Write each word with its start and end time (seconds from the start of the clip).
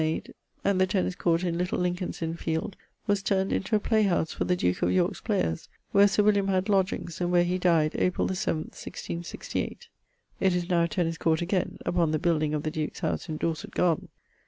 made...; 0.03 0.33
and 0.63 0.81
the 0.81 0.87
Tennis 0.87 1.13
court 1.13 1.43
in 1.43 1.59
Little 1.59 1.77
Lincolnes 1.77 2.23
Inne 2.23 2.33
fielde 2.35 2.73
was 3.05 3.21
turn'd 3.21 3.53
into 3.53 3.75
a 3.75 3.79
play 3.79 4.01
house 4.01 4.33
for 4.33 4.45
the 4.45 4.55
duke 4.55 4.81
of 4.81 4.91
Yorke's 4.91 5.21
players, 5.21 5.69
where 5.91 6.07
Sir 6.07 6.23
William 6.23 6.47
had 6.47 6.69
lodgeings, 6.69 7.21
and 7.21 7.31
where 7.31 7.43
he 7.43 7.59
dyed, 7.59 7.91
April 7.93 8.25
the 8.27 8.33
<7th> 8.33 8.71
166<8>[LIV.]. 8.71 9.55
[LIV.] 9.61 9.77
It 10.39 10.55
is 10.55 10.69
now 10.71 10.85
a 10.85 10.87
Tennis 10.87 11.19
court 11.19 11.43
again, 11.43 11.77
upon 11.85 12.09
the 12.09 12.17
building 12.17 12.55
of 12.55 12.63
the 12.63 12.71
duke's 12.71 13.01
house 13.01 13.29
in 13.29 13.37
Dorset 13.37 13.69
garden. 13.75 14.09